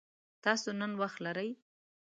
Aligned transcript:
تاسو 0.43 0.69
نن 0.79 0.91
وخت 1.01 1.17
لری؟ 1.25 1.49